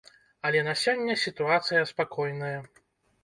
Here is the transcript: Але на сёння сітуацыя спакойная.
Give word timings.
Але 0.47 0.61
на 0.67 0.73
сёння 0.83 1.17
сітуацыя 1.25 1.83
спакойная. 1.91 2.57